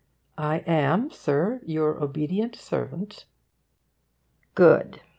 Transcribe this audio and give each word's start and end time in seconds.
I 0.39 0.63
am, 0.65 1.11
Sir, 1.11 1.61
your 1.63 2.03
obedient 2.03 2.55
servant' 2.55 3.25
good! 4.55 5.01